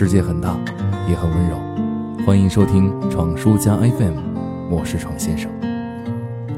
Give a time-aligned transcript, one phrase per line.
[0.00, 0.56] 世界很大，
[1.08, 1.56] 也很温柔。
[2.24, 4.14] 欢迎收听闯书家 FM，
[4.70, 5.50] 我是闯先生。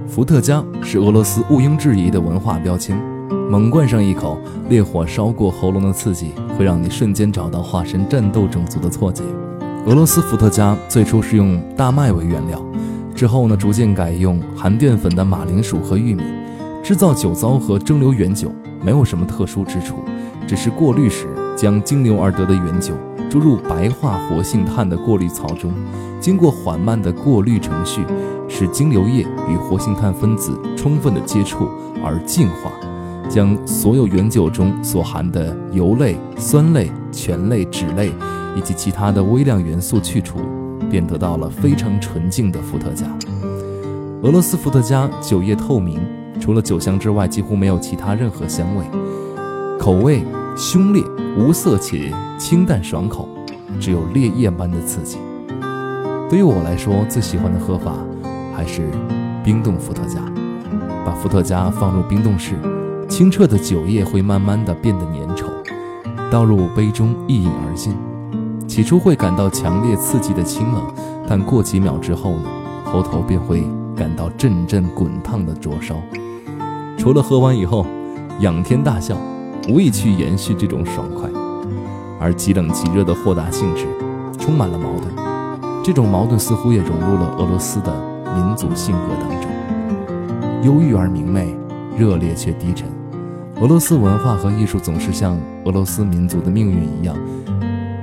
[0.06, 3.00] 伏特加是俄罗斯毋庸置疑的文化标签，
[3.50, 9.22] 猛灌上一口，烈火烧过喉咙的刺激，会让你瞬间找到化身战斗种族的错觉。
[9.86, 12.62] 俄罗斯伏特加最初是用大麦为原料，
[13.14, 16.22] 之后呢，逐渐改用含淀粉的马铃薯和玉米。
[16.82, 18.52] 制造酒糟和蒸馏原酒
[18.82, 19.94] 没有什么特殊之处，
[20.46, 21.26] 只是过滤时
[21.56, 22.92] 将精馏而得的原酒
[23.30, 25.72] 注入白化活性炭的过滤槽中，
[26.20, 28.04] 经过缓慢的过滤程序，
[28.48, 31.68] 使精馏液与活性炭分子充分的接触
[32.04, 32.72] 而净化，
[33.28, 38.10] 将所有原酒中所含的油类、酸类、醛类、酯类
[38.56, 40.40] 以及其他的微量元素去除，
[40.90, 43.06] 便得到了非常纯净的伏特加。
[44.22, 46.00] 俄罗斯伏特加酒液透明。
[46.40, 48.82] 除了酒香之外，几乎没有其他任何香味，
[49.78, 50.24] 口味
[50.56, 51.02] 凶烈、
[51.38, 53.28] 无色且清淡爽口，
[53.80, 55.18] 只有烈焰般的刺激。
[56.28, 57.94] 对于我来说，最喜欢的喝法
[58.54, 58.88] 还是
[59.42, 60.20] 冰冻伏特加。
[61.04, 62.54] 把伏特加放入冰冻室，
[63.08, 65.46] 清澈的酒液会慢慢的变得粘稠，
[66.30, 67.94] 倒入杯中一饮而尽。
[68.68, 70.82] 起初会感到强烈刺激的清冷，
[71.26, 72.44] 但过几秒之后呢，
[72.84, 73.64] 喉头便会
[73.96, 75.96] 感到阵阵滚烫的灼烧。
[76.96, 77.86] 除了喝完以后
[78.40, 79.16] 仰天大笑，
[79.68, 81.28] 无意去延续这种爽快，
[82.18, 83.86] 而极冷极热的豁达性质，
[84.38, 85.14] 充满了矛盾。
[85.82, 87.92] 这种矛盾似乎也融入了俄罗斯的
[88.34, 89.50] 民族性格当中，
[90.62, 91.54] 忧郁而明媚，
[91.96, 92.88] 热烈却低沉。
[93.60, 97.16] 俄罗斯文化和艺术总是像俄罗斯民族的命运一样，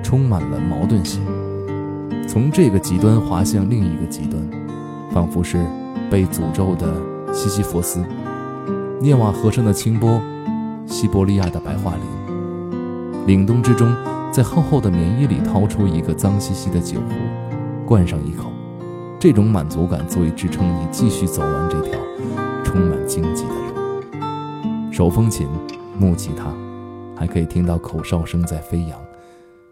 [0.03, 1.21] 充满了矛盾性，
[2.27, 4.41] 从这个极端滑向另一个极端，
[5.11, 5.57] 仿佛是
[6.09, 6.93] 被诅咒的
[7.33, 8.03] 西西弗斯。
[8.99, 10.21] 涅瓦河上的清波，
[10.87, 13.93] 西伯利亚的白桦林，凛冬之中，
[14.31, 17.15] 在厚厚的棉衣里掏出一个脏兮兮的酒壶，
[17.85, 18.45] 灌上一口，
[19.19, 21.99] 这种满足感足以支撑你继续走完这条
[22.63, 24.91] 充满荆棘的路。
[24.91, 25.45] 手风琴，
[25.99, 26.45] 木吉他，
[27.15, 28.97] 还可以听到口哨声在飞扬，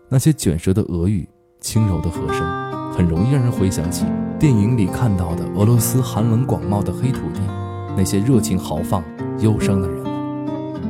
[0.09, 1.28] 那些卷舌的俄语，
[1.62, 4.06] 轻柔的和声，很容易让人回想起
[4.38, 7.40] 电影里看到的俄罗斯寒冷广袤的黑土地。
[7.98, 9.02] 那些热情豪放、
[9.40, 10.04] 忧伤的人，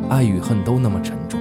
[0.08, 1.40] 爱与恨都那么沉重，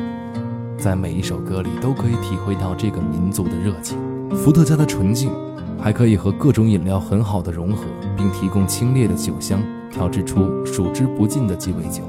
[0.77, 3.97] 在每一首歌里都可以体会到这个民族的热情。
[4.35, 5.31] 伏特加的纯净，
[5.79, 7.83] 还可以和各种饮料很好的融合，
[8.15, 12.03] 并提供清冽的酒香，调制出数之不尽的鸡尾酒。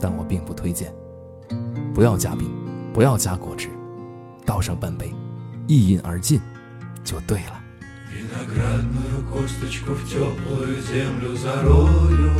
[0.00, 0.92] 但我并不推荐，
[1.94, 2.48] 不要加冰，
[2.92, 3.68] 不要加果汁，
[4.44, 5.14] 倒上半杯，
[5.66, 6.40] 一饮而尽，
[7.04, 7.62] 就对了。
[8.16, 12.32] Виноградную косточку в теплую землю зарою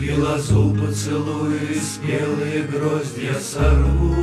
[0.00, 4.16] И лозу поцелую, и спелые гроздья сорву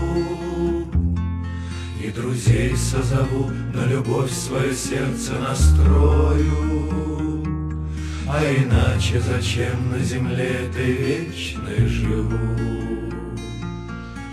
[2.02, 6.44] И друзей созову, на любовь свое сердце настрою.
[8.28, 12.40] А иначе зачем на земле этой вечной живу?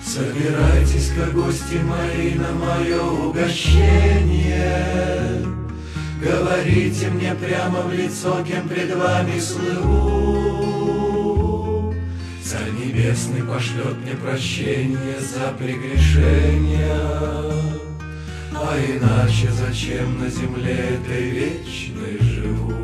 [0.02, 4.64] Собирайтесь-ка, гости мои, на мое угощение.
[6.22, 11.13] Говорите мне прямо в лицо, кем пред вами слыву
[12.54, 17.00] Царь Небесный пошлет мне прощение за прегрешения
[18.54, 22.74] А иначе зачем на земле этой вечной живу?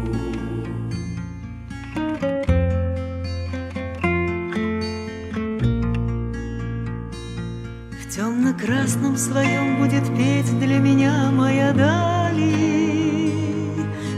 [8.10, 13.30] темно-красном своем будет петь для меня моя дали.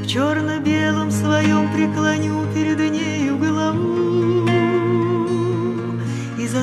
[0.03, 2.51] В черно-белом своем преклоню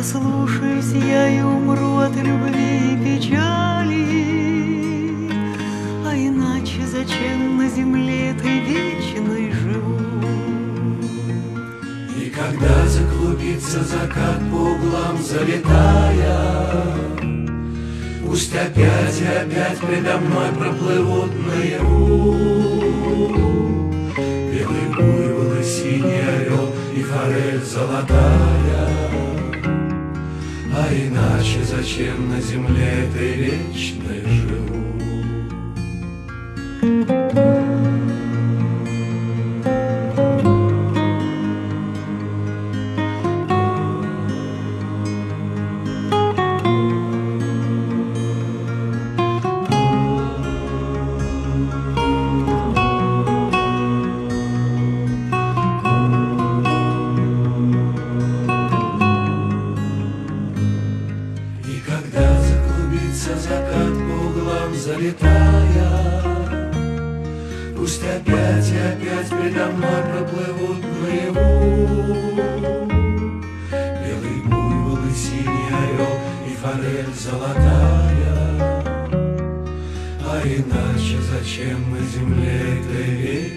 [0.09, 4.05] И заслушаюсь я и умру от любви и печали.
[6.03, 9.99] А иначе зачем на земле этой вечной живу?
[12.17, 16.39] И когда заклубится закат по углам залетая,
[18.25, 22.35] Пусть опять и опять предо мной проплывут наяву
[24.17, 28.58] Белый буйвол и синий орел и форель золотая
[31.39, 34.78] иначе зачем на земле этой вечной живу?
[63.19, 66.23] Длится закат по углам залетая
[67.75, 72.35] Пусть опять и опять передо мной проплывут наяву.
[73.71, 78.83] Белый буйвол и синий орел и форель золотая.
[80.25, 83.48] А иначе зачем на земле вечной